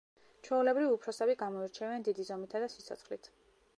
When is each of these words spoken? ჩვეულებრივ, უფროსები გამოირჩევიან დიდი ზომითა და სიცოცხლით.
ჩვეულებრივ, 0.45 0.93
უფროსები 0.95 1.35
გამოირჩევიან 1.41 2.07
დიდი 2.09 2.27
ზომითა 2.31 2.63
და 2.65 2.71
სიცოცხლით. 2.77 3.31